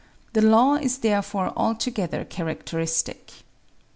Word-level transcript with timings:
The 0.33 0.41
law 0.41 0.77
is 0.77 0.97
therefore 0.97 1.53
altogether 1.55 2.25
charadteristic. 2.25 3.43